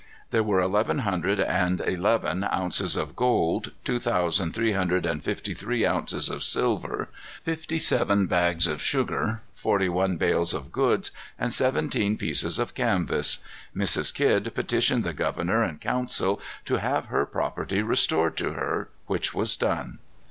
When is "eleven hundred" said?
0.59-1.39